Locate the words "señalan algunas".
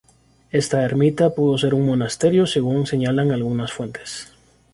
2.87-3.71